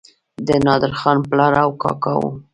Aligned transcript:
د 0.47 0.49
نادرخان 0.65 1.17
پلار 1.29 1.53
او 1.63 1.69
کاکا 1.83 2.13
وو. 2.19 2.31